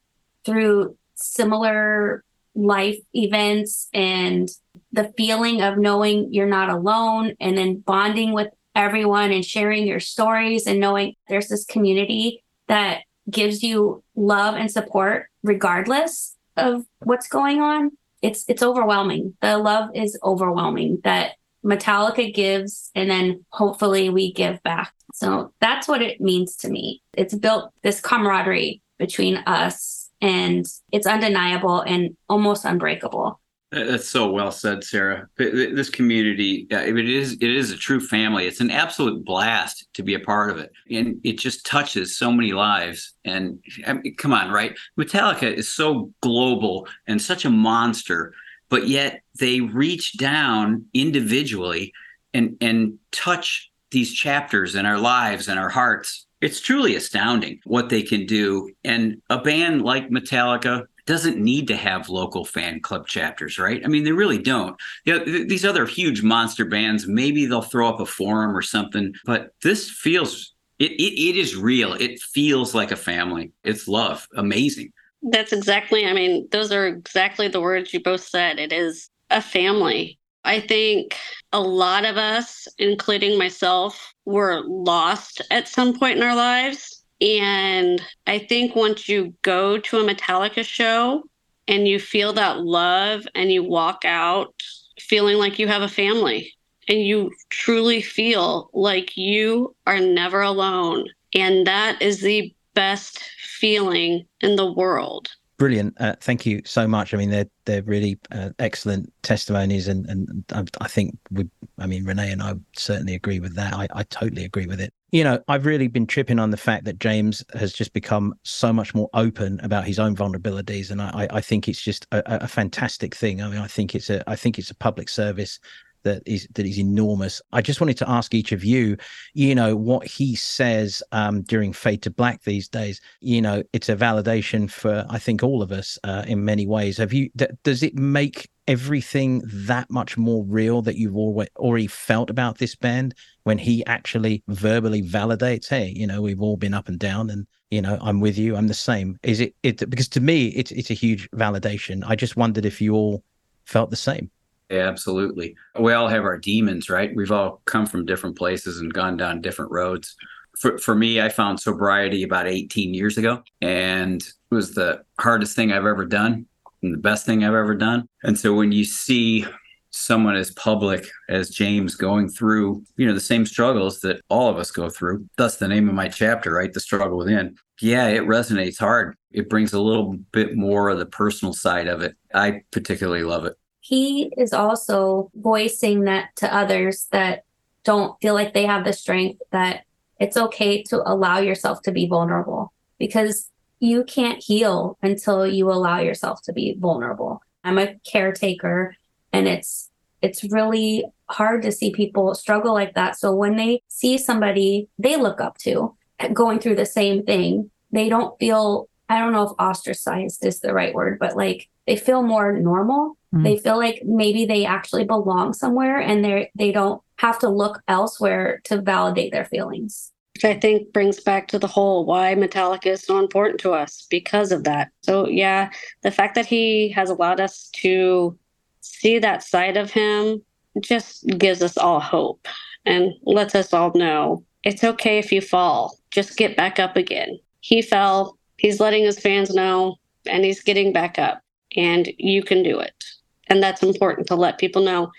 through 0.45 0.95
similar 1.15 2.23
life 2.55 2.97
events 3.13 3.89
and 3.93 4.47
the 4.93 5.11
feeling 5.17 5.61
of 5.61 5.77
knowing 5.77 6.33
you're 6.33 6.47
not 6.47 6.69
alone 6.69 7.33
and 7.41 7.57
then 7.57 7.79
bonding 7.79 8.31
with 8.31 8.47
everyone 8.73 9.33
and 9.33 9.43
sharing 9.43 9.85
your 9.85 9.99
stories 9.99 10.65
and 10.65 10.79
knowing 10.79 11.15
there's 11.27 11.49
this 11.49 11.65
community 11.65 12.41
that 12.69 13.01
gives 13.29 13.63
you 13.63 14.01
love 14.15 14.55
and 14.55 14.71
support 14.71 15.27
regardless 15.43 16.37
of 16.55 16.85
what's 16.99 17.27
going 17.27 17.59
on 17.59 17.91
it's 18.25 18.43
it's 18.47 18.63
overwhelming. 18.63 19.35
The 19.41 19.57
love 19.57 19.89
is 19.93 20.17
overwhelming 20.23 20.99
that 21.03 21.33
Metallica 21.63 22.33
gives 22.33 22.91
and 22.95 23.09
then 23.09 23.45
hopefully 23.49 24.09
we 24.09 24.33
give 24.33 24.61
back. 24.63 24.93
So 25.13 25.53
that's 25.61 25.87
what 25.87 26.01
it 26.01 26.19
means 26.19 26.55
to 26.57 26.69
me. 26.69 27.01
It's 27.15 27.33
built 27.33 27.71
this 27.83 28.01
camaraderie 28.01 28.81
between 28.97 29.37
us 29.37 30.09
and 30.21 30.65
it's 30.91 31.07
undeniable 31.07 31.81
and 31.81 32.17
almost 32.27 32.65
unbreakable. 32.65 33.39
That's 33.75 34.07
so 34.07 34.31
well 34.31 34.51
said, 34.51 34.85
Sarah. 34.85 35.27
This 35.37 35.89
community, 35.89 36.65
it 36.69 37.09
is 37.09 37.33
it 37.33 37.43
is 37.43 37.71
a 37.71 37.77
true 37.77 37.99
family. 37.99 38.47
It's 38.47 38.61
an 38.61 38.71
absolute 38.71 39.25
blast 39.25 39.87
to 39.95 40.03
be 40.03 40.13
a 40.13 40.19
part 40.19 40.49
of 40.49 40.57
it, 40.59 40.71
and 40.89 41.19
it 41.25 41.37
just 41.37 41.65
touches 41.65 42.17
so 42.17 42.31
many 42.31 42.53
lives. 42.53 43.13
And 43.25 43.59
I 43.85 43.93
mean, 43.93 44.15
come 44.15 44.31
on, 44.31 44.49
right? 44.49 44.77
Metallica 44.97 45.53
is 45.53 45.69
so 45.69 46.09
global 46.21 46.87
and 47.05 47.21
such 47.21 47.43
a 47.43 47.49
monster, 47.49 48.33
but 48.69 48.87
yet 48.87 49.21
they 49.39 49.59
reach 49.59 50.17
down 50.17 50.85
individually 50.93 51.91
and 52.33 52.55
and 52.61 52.97
touch 53.11 53.69
these 53.91 54.13
chapters 54.13 54.75
in 54.75 54.85
our 54.85 54.99
lives 54.99 55.49
and 55.49 55.59
our 55.59 55.69
hearts. 55.69 56.25
It's 56.39 56.61
truly 56.61 56.95
astounding 56.95 57.59
what 57.65 57.89
they 57.89 58.03
can 58.03 58.25
do. 58.25 58.71
And 58.85 59.21
a 59.29 59.39
band 59.39 59.81
like 59.81 60.09
Metallica 60.09 60.85
doesn't 61.05 61.37
need 61.37 61.67
to 61.67 61.75
have 61.75 62.09
local 62.09 62.45
fan 62.45 62.79
club 62.81 63.07
chapters, 63.07 63.59
right? 63.59 63.81
I 63.83 63.87
mean, 63.87 64.03
they 64.03 64.11
really 64.11 64.39
don't. 64.39 64.75
You 65.05 65.17
know, 65.17 65.25
th- 65.25 65.47
these 65.47 65.65
other 65.65 65.85
huge 65.85 66.23
monster 66.23 66.65
bands, 66.65 67.07
maybe 67.07 67.45
they'll 67.45 67.61
throw 67.61 67.87
up 67.87 67.99
a 67.99 68.05
forum 68.05 68.55
or 68.55 68.61
something, 68.61 69.13
but 69.25 69.53
this 69.61 69.89
feels 69.89 70.53
it, 70.79 70.91
it, 70.91 71.19
it 71.19 71.37
is 71.37 71.55
real. 71.55 71.93
It 71.93 72.19
feels 72.19 72.75
like 72.75 72.91
a 72.91 72.97
family. 72.97 73.51
It's 73.63 73.87
love. 73.87 74.27
Amazing. 74.35 74.91
That's 75.21 75.53
exactly, 75.53 76.05
I 76.05 76.13
mean, 76.13 76.47
those 76.51 76.71
are 76.71 76.87
exactly 76.87 77.47
the 77.47 77.61
words 77.61 77.93
you 77.93 78.01
both 78.01 78.21
said. 78.21 78.59
It 78.59 78.73
is 78.73 79.09
a 79.29 79.41
family. 79.41 80.19
I 80.43 80.59
think 80.59 81.15
a 81.51 81.59
lot 81.59 82.05
of 82.05 82.17
us, 82.17 82.67
including 82.77 83.37
myself, 83.37 84.13
were 84.25 84.61
lost 84.65 85.41
at 85.49 85.67
some 85.67 85.97
point 85.97 86.17
in 86.17 86.23
our 86.23 86.35
lives 86.35 86.94
and 87.21 88.01
I 88.27 88.39
think 88.39 88.75
once 88.75 89.07
you 89.07 89.33
go 89.41 89.77
to 89.77 89.99
a 89.99 90.03
Metallica 90.03 90.65
show 90.65 91.23
and 91.67 91.87
you 91.87 91.99
feel 91.99 92.33
that 92.33 92.59
love 92.61 93.25
and 93.33 93.51
you 93.51 93.63
walk 93.63 94.03
out 94.05 94.53
feeling 94.99 95.37
like 95.37 95.59
you 95.59 95.67
have 95.67 95.81
a 95.81 95.87
family 95.87 96.53
and 96.87 97.01
you 97.01 97.31
truly 97.49 98.01
feel 98.01 98.69
like 98.73 99.17
you 99.17 99.75
are 99.87 99.99
never 99.99 100.41
alone. 100.41 101.07
And 101.33 101.65
that 101.67 102.01
is 102.01 102.21
the 102.21 102.53
best 102.73 103.19
feeling 103.59 104.25
in 104.41 104.55
the 104.55 104.71
world 104.71 105.29
brilliant. 105.57 105.95
Uh, 105.99 106.15
thank 106.19 106.45
you 106.45 106.61
so 106.65 106.87
much. 106.87 107.13
I 107.13 107.17
mean, 107.17 107.29
they're 107.29 107.49
they're 107.65 107.83
really 107.83 108.19
uh, 108.31 108.49
excellent 108.59 109.11
testimonies, 109.23 109.87
and 109.87 110.05
and 110.07 110.43
I, 110.53 110.63
I, 110.83 110.87
think 110.87 111.17
we, 111.31 111.49
I 111.77 111.87
mean, 111.87 112.05
Renee 112.05 112.31
and 112.31 112.41
I 112.41 112.55
certainly 112.75 113.15
agree 113.15 113.39
with 113.39 113.55
that. 113.55 113.73
I, 113.73 113.87
I 113.93 114.03
totally 114.03 114.45
agree 114.45 114.65
with 114.65 114.81
it 114.81 114.93
you 115.15 115.23
know, 115.23 115.39
I've 115.47 115.65
really 115.65 115.87
been 115.87 116.07
tripping 116.07 116.39
on 116.39 116.51
the 116.51 116.57
fact 116.57 116.83
that 116.83 116.99
James 116.99 117.41
has 117.53 117.71
just 117.71 117.93
become 117.93 118.33
so 118.43 118.73
much 118.73 118.93
more 118.93 119.09
open 119.13 119.61
about 119.63 119.85
his 119.85 119.97
own 119.97 120.13
vulnerabilities, 120.13 120.91
and 120.91 121.01
I, 121.01 121.25
I 121.31 121.39
think 121.39 121.69
it's 121.69 121.81
just 121.81 122.05
a, 122.11 122.43
a 122.43 122.47
fantastic 122.49 123.15
thing. 123.15 123.41
I 123.41 123.47
mean, 123.47 123.59
I 123.59 123.67
think 123.67 123.95
it's 123.95 124.09
a, 124.09 124.29
I 124.29 124.35
think 124.35 124.59
it's 124.59 124.71
a 124.71 124.75
public 124.75 125.07
service 125.07 125.57
that 126.03 126.21
is 126.25 126.49
that 126.55 126.65
is 126.65 126.77
enormous. 126.77 127.41
I 127.53 127.61
just 127.61 127.79
wanted 127.79 127.95
to 127.99 128.09
ask 128.09 128.33
each 128.33 128.51
of 128.51 128.65
you, 128.65 128.97
you 129.33 129.55
know, 129.55 129.73
what 129.73 130.05
he 130.05 130.35
says 130.35 131.01
um, 131.13 131.43
during 131.43 131.71
Fade 131.71 132.01
to 132.01 132.11
Black 132.11 132.43
these 132.43 132.67
days. 132.67 132.99
You 133.21 133.41
know, 133.41 133.63
it's 133.71 133.87
a 133.87 133.95
validation 133.95 134.69
for 134.69 135.05
I 135.09 135.17
think 135.17 135.43
all 135.43 135.61
of 135.61 135.71
us 135.71 135.97
uh, 136.03 136.25
in 136.27 136.43
many 136.43 136.67
ways. 136.67 136.97
Have 136.97 137.13
you? 137.13 137.29
Th- 137.37 137.51
does 137.63 137.83
it 137.83 137.95
make 137.95 138.49
everything 138.67 139.41
that 139.45 139.89
much 139.89 140.17
more 140.17 140.43
real 140.45 140.81
that 140.81 140.97
you've 140.97 141.15
already 141.15 141.87
felt 141.87 142.29
about 142.29 142.57
this 142.57 142.75
band 142.75 143.13
when 143.43 143.57
he 143.57 143.85
actually 143.85 144.43
verbally 144.47 145.03
validates 145.03 145.69
hey 145.69 145.93
you 145.95 146.07
know 146.07 146.21
we've 146.21 146.41
all 146.41 146.57
been 146.57 146.73
up 146.73 146.87
and 146.87 146.97
down 146.97 147.29
and 147.29 147.45
you 147.69 147.81
know 147.81 147.97
i'm 148.01 148.19
with 148.19 148.37
you 148.37 148.55
i'm 148.55 148.67
the 148.67 148.73
same. 148.73 149.17
Is 149.23 149.39
it 149.39 149.55
it 149.63 149.89
because 149.89 150.07
to 150.09 150.21
me 150.21 150.47
it's 150.47 150.71
it's 150.71 150.89
a 150.89 150.93
huge 150.93 151.29
validation. 151.31 152.03
I 152.05 152.15
just 152.15 152.37
wondered 152.37 152.65
if 152.65 152.81
you 152.81 152.93
all 152.93 153.23
felt 153.65 153.89
the 153.89 153.95
same. 153.95 154.29
Yeah, 154.69 154.87
absolutely. 154.87 155.55
We 155.79 155.93
all 155.93 156.07
have 156.07 156.23
our 156.23 156.37
demons 156.37 156.89
right? 156.89 157.15
We've 157.15 157.31
all 157.31 157.61
come 157.65 157.85
from 157.85 158.05
different 158.05 158.37
places 158.37 158.79
and 158.79 158.93
gone 158.93 159.17
down 159.17 159.41
different 159.41 159.71
roads. 159.71 160.15
For, 160.59 160.77
for 160.77 160.95
me 160.95 161.19
i 161.19 161.27
found 161.27 161.59
sobriety 161.59 162.23
about 162.23 162.47
18 162.47 162.93
years 162.93 163.17
ago 163.17 163.43
and 163.61 164.21
it 164.21 164.55
was 164.55 164.73
the 164.73 165.03
hardest 165.19 165.53
thing 165.53 165.73
i've 165.73 165.85
ever 165.85 166.05
done 166.05 166.45
and 166.85 166.93
the 166.93 166.99
best 166.99 167.25
thing 167.25 167.43
I've 167.43 167.53
ever 167.53 167.75
done. 167.75 168.07
And 168.23 168.37
so 168.39 168.53
when 168.53 168.71
you 168.71 168.83
see 168.85 169.45
someone 169.91 170.35
as 170.35 170.51
public 170.51 171.07
as 171.29 171.49
James 171.49 171.95
going 171.95 172.29
through, 172.29 172.83
you 172.97 173.07
know, 173.07 173.13
the 173.13 173.19
same 173.19 173.45
struggles 173.45 174.01
that 174.01 174.21
all 174.29 174.49
of 174.49 174.57
us 174.57 174.71
go 174.71 174.89
through, 174.89 175.25
that's 175.37 175.57
the 175.57 175.67
name 175.67 175.89
of 175.89 175.95
my 175.95 176.07
chapter, 176.09 176.53
right? 176.53 176.71
The 176.71 176.79
struggle 176.79 177.17
within. 177.17 177.55
Yeah, 177.81 178.07
it 178.07 178.23
resonates 178.23 178.79
hard. 178.79 179.15
It 179.31 179.49
brings 179.49 179.73
a 179.73 179.81
little 179.81 180.17
bit 180.31 180.55
more 180.55 180.89
of 180.89 180.99
the 180.99 181.05
personal 181.05 181.53
side 181.53 181.87
of 181.87 182.01
it. 182.01 182.15
I 182.33 182.61
particularly 182.71 183.23
love 183.23 183.45
it. 183.45 183.55
He 183.81 184.31
is 184.37 184.53
also 184.53 185.29
voicing 185.35 186.01
that 186.05 186.29
to 186.37 186.53
others 186.53 187.07
that 187.11 187.43
don't 187.83 188.19
feel 188.21 188.33
like 188.33 188.53
they 188.53 188.65
have 188.65 188.83
the 188.83 188.93
strength 188.93 189.41
that 189.51 189.83
it's 190.19 190.37
okay 190.37 190.81
to 190.83 191.01
allow 191.07 191.39
yourself 191.39 191.81
to 191.83 191.91
be 191.91 192.07
vulnerable 192.07 192.73
because 192.97 193.49
you 193.85 194.03
can't 194.03 194.43
heal 194.43 194.97
until 195.01 195.45
you 195.45 195.71
allow 195.71 195.99
yourself 195.99 196.41
to 196.43 196.53
be 196.53 196.75
vulnerable. 196.79 197.41
I'm 197.63 197.77
a 197.77 197.95
caretaker 197.99 198.95
and 199.31 199.47
it's 199.47 199.89
it's 200.21 200.43
really 200.45 201.05
hard 201.29 201.61
to 201.63 201.71
see 201.71 201.91
people 201.91 202.33
struggle 202.33 202.73
like 202.73 202.95
that. 202.95 203.17
So 203.17 203.35
when 203.35 203.57
they 203.57 203.81
see 203.87 204.17
somebody 204.17 204.89
they 204.97 205.17
look 205.17 205.39
up 205.39 205.57
to 205.59 205.95
going 206.33 206.59
through 206.59 206.75
the 206.75 206.85
same 206.85 207.23
thing, 207.23 207.69
they 207.91 208.09
don't 208.09 208.37
feel 208.39 208.89
I 209.07 209.19
don't 209.19 209.33
know 209.33 209.43
if 209.43 209.51
ostracized 209.59 210.43
is 210.45 210.61
the 210.61 210.73
right 210.73 210.93
word, 210.93 211.19
but 211.19 211.37
like 211.37 211.69
they 211.85 211.95
feel 211.95 212.23
more 212.23 212.53
normal. 212.53 213.17
Mm. 213.33 213.43
They 213.43 213.57
feel 213.57 213.77
like 213.77 214.01
maybe 214.03 214.45
they 214.45 214.65
actually 214.65 215.05
belong 215.05 215.53
somewhere 215.53 215.99
and 215.99 216.25
they 216.25 216.51
they 216.55 216.71
don't 216.71 217.01
have 217.17 217.39
to 217.39 217.49
look 217.49 217.81
elsewhere 217.87 218.61
to 218.65 218.81
validate 218.81 219.31
their 219.31 219.45
feelings 219.45 220.11
which 220.35 220.45
I 220.45 220.59
think 220.59 220.91
brings 220.91 221.21
back 221.21 221.47
to 221.47 221.59
the 221.59 221.67
whole 221.67 222.05
why 222.05 222.35
Metallica 222.35 222.87
is 222.87 223.03
so 223.03 223.19
important 223.19 223.59
to 223.61 223.71
us 223.71 224.05
because 224.09 224.51
of 224.51 224.65
that. 224.65 224.91
So, 225.01 225.29
yeah, 225.29 225.69
the 226.03 226.11
fact 226.11 226.35
that 226.35 226.45
he 226.45 226.89
has 226.89 227.09
allowed 227.09 227.39
us 227.39 227.69
to 227.77 228.37
see 228.81 229.17
that 229.19 229.43
side 229.43 229.77
of 229.77 229.91
him 229.91 230.43
just 230.81 231.25
gives 231.37 231.61
us 231.61 231.77
all 231.77 232.01
hope 232.01 232.47
and 232.85 233.13
lets 233.23 233.55
us 233.55 233.73
all 233.73 233.93
know 233.95 234.43
it's 234.65 234.83
okay 234.83 235.19
if 235.19 235.31
you 235.31 235.41
fall, 235.41 235.97
just 236.11 236.37
get 236.37 236.57
back 236.57 236.79
up 236.79 236.97
again. 236.97 237.39
He 237.61 237.81
fell, 237.81 238.37
he's 238.57 238.79
letting 238.79 239.05
his 239.05 239.19
fans 239.19 239.53
know, 239.53 239.95
and 240.25 240.43
he's 240.43 240.63
getting 240.63 240.91
back 240.91 241.19
up, 241.19 241.41
and 241.77 242.11
you 242.17 242.43
can 242.43 242.63
do 242.63 242.79
it. 242.79 243.03
And 243.47 243.61
that's 243.61 243.83
important 243.83 244.27
to 244.27 244.35
let 244.35 244.57
people 244.57 244.83
know 244.83 245.11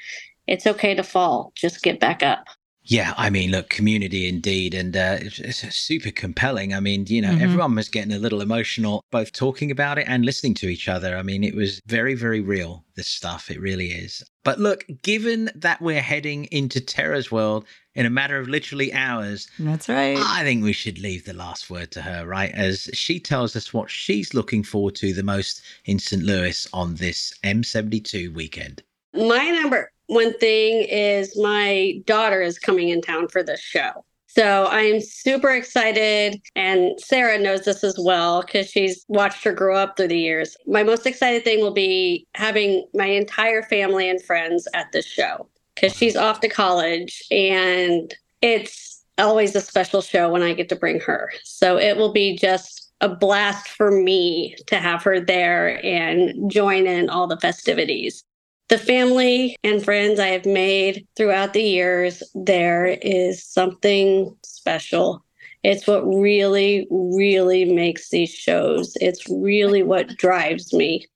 it's 0.48 0.66
okay 0.66 0.94
to 0.94 1.02
fall, 1.05 1.52
just 1.55 1.83
get 1.83 2.00
back 2.00 2.24
up. 2.24 2.46
Yeah, 2.88 3.14
I 3.16 3.31
mean, 3.31 3.51
look, 3.51 3.68
community 3.68 4.29
indeed, 4.29 4.72
and 4.72 4.96
uh, 4.96 5.18
it's, 5.20 5.40
it's, 5.40 5.77
super 5.77 6.12
compelling. 6.12 6.72
I 6.72 6.79
mean, 6.79 7.05
you 7.09 7.20
know, 7.20 7.31
mm-hmm. 7.31 7.42
everyone 7.42 7.75
was 7.75 7.88
getting 7.88 8.12
a 8.12 8.18
little 8.18 8.40
emotional, 8.40 9.05
both 9.11 9.33
talking 9.33 9.72
about 9.72 9.99
it 9.99 10.07
and 10.09 10.25
listening 10.25 10.55
to 10.55 10.68
each 10.68 10.88
other. 10.88 11.16
I 11.16 11.22
mean, 11.22 11.42
it 11.42 11.57
was 11.57 11.81
very, 11.87 12.14
very 12.14 12.40
real. 12.40 12.85
This 12.94 13.09
stuff, 13.09 13.51
it 13.51 13.61
really 13.61 13.88
is. 13.88 14.22
But 14.44 14.61
look, 14.61 14.85
given 15.03 15.51
that 15.57 15.83
we're 15.83 16.01
heading 16.01 16.44
into 16.53 16.81
Tara's 16.81 17.33
world 17.33 17.64
in 17.96 18.07
a 18.07 18.11
matter 18.11 18.38
of 18.38 18.46
literally 18.46 18.94
hours, 18.94 19.49
that's 19.59 19.88
right. 19.88 20.16
I 20.16 20.44
think 20.44 20.62
we 20.62 20.72
should 20.72 21.01
leave 21.01 21.25
the 21.25 21.33
last 21.33 21.68
word 21.68 21.90
to 21.90 22.03
her, 22.03 22.25
right? 22.25 22.53
As 22.53 22.88
she 22.92 23.18
tells 23.18 23.57
us 23.57 23.75
what 23.75 23.90
she's 23.90 24.33
looking 24.33 24.62
forward 24.62 24.94
to 24.96 25.12
the 25.12 25.25
most 25.25 25.61
in 25.87 25.99
St. 25.99 26.22
Louis 26.22 26.68
on 26.72 26.94
this 26.94 27.35
M72 27.42 28.33
weekend. 28.33 28.85
My 29.12 29.51
number 29.51 29.90
one 30.07 30.37
thing 30.38 30.87
is 30.88 31.38
my 31.38 32.01
daughter 32.07 32.40
is 32.40 32.59
coming 32.59 32.90
in 32.90 33.01
town 33.01 33.29
for 33.29 33.42
this 33.42 33.61
show. 33.61 34.05
So 34.29 34.66
I'm 34.66 35.01
super 35.01 35.51
excited. 35.51 36.42
And 36.55 37.01
Sarah 37.01 37.38
knows 37.38 37.64
this 37.64 37.83
as 37.83 37.97
well 37.99 38.42
because 38.42 38.69
she's 38.69 39.05
watched 39.09 39.42
her 39.45 39.53
grow 39.53 39.77
up 39.77 39.97
through 39.97 40.09
the 40.09 40.19
years. 40.19 40.57
My 40.66 40.83
most 40.83 41.07
excited 41.07 41.42
thing 41.42 41.61
will 41.61 41.73
be 41.73 42.27
having 42.35 42.87
my 42.92 43.07
entire 43.07 43.62
family 43.62 44.11
and 44.11 44.23
friends 44.23 44.69
at 44.75 44.92
this 44.92 45.07
show 45.07 45.49
because 45.75 45.97
she's 45.97 46.16
off 46.16 46.40
to 46.40 46.49
college 46.49 47.23
and 47.31 48.14
it's 48.42 49.03
always 49.16 49.57
a 49.57 49.61
special 49.62 50.03
show 50.03 50.31
when 50.31 50.42
I 50.42 50.53
get 50.53 50.69
to 50.69 50.77
bring 50.77 51.01
her. 51.01 51.33
So 51.45 51.79
it 51.79 51.97
will 51.97 52.12
be 52.12 52.37
just 52.37 52.92
a 53.01 53.09
blast 53.09 53.69
for 53.69 53.90
me 53.90 54.55
to 54.66 54.77
have 54.77 55.03
her 55.05 55.19
there 55.19 55.83
and 55.85 56.51
join 56.51 56.87
in 56.87 57.09
all 57.09 57.27
the 57.27 57.38
festivities 57.38 58.23
the 58.68 58.79
family 58.79 59.57
and 59.62 59.85
friends 59.85 60.18
I 60.18 60.29
have 60.29 60.46
made 60.46 61.07
throughout 61.16 61.52
the 61.52 61.62
years, 61.62 62.22
there 62.35 62.87
is 62.87 63.44
something 63.44 64.37
special. 64.42 65.24
It's 65.62 65.87
what 65.87 66.07
really, 66.07 66.87
really 66.90 67.64
makes 67.64 68.11
these 68.11 68.33
shows. 68.33 68.96
It's 69.00 69.29
really 69.29 69.83
what 69.83 70.16
drives 70.16 70.72
me. 70.72 71.07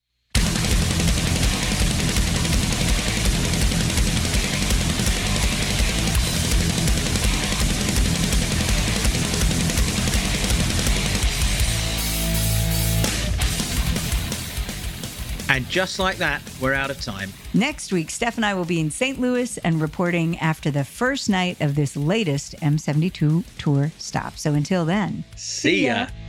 And 15.61 15.69
just 15.69 15.99
like 15.99 16.17
that, 16.17 16.41
we're 16.59 16.73
out 16.73 16.91
of 16.91 17.03
time. 17.03 17.31
Next 17.53 17.93
week, 17.93 18.09
Steff 18.09 18.37
and 18.37 18.47
I 18.47 18.55
will 18.55 18.65
be 18.65 18.81
in 18.81 18.91
St. 18.91 19.21
Louis 19.21 19.59
and 19.59 19.79
reporting 19.79 20.39
after 20.39 20.71
the 20.71 20.85
first 20.85 21.29
night 21.29 21.61
of 21.61 21.75
this 21.75 21.99
latest 21.99 22.55
M72 22.63 23.45
tour 23.59 23.93
stop. 23.99 24.39
So 24.39 24.55
until 24.55 24.87
then, 24.87 25.23
see 25.37 25.85
ya. 25.85 26.07
See 26.07 26.15
ya. 26.15 26.20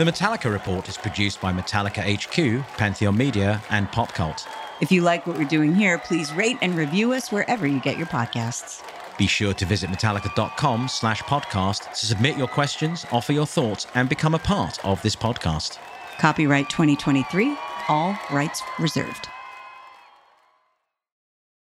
The 0.00 0.06
Metallica 0.06 0.50
Report 0.50 0.88
is 0.88 0.96
produced 0.96 1.42
by 1.42 1.52
Metallica 1.52 2.00
HQ, 2.00 2.66
Pantheon 2.78 3.14
Media, 3.14 3.62
and 3.68 3.92
Pop 3.92 4.14
Cult. 4.14 4.48
If 4.80 4.90
you 4.90 5.02
like 5.02 5.26
what 5.26 5.36
we're 5.36 5.44
doing 5.44 5.74
here, 5.74 5.98
please 5.98 6.32
rate 6.32 6.56
and 6.62 6.74
review 6.74 7.12
us 7.12 7.30
wherever 7.30 7.66
you 7.66 7.80
get 7.80 7.98
your 7.98 8.06
podcasts. 8.06 8.82
Be 9.18 9.26
sure 9.26 9.52
to 9.52 9.66
visit 9.66 9.90
metallica.com 9.90 10.88
slash 10.88 11.20
podcast 11.24 11.92
to 11.92 12.06
submit 12.06 12.38
your 12.38 12.48
questions, 12.48 13.04
offer 13.12 13.34
your 13.34 13.44
thoughts, 13.44 13.88
and 13.94 14.08
become 14.08 14.34
a 14.34 14.38
part 14.38 14.82
of 14.86 15.02
this 15.02 15.14
podcast. 15.14 15.76
Copyright 16.18 16.70
2023, 16.70 17.54
all 17.90 18.18
rights 18.30 18.62
reserved. 18.78 19.28